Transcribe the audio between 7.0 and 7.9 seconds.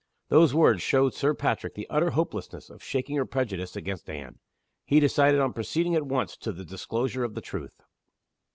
of the truth.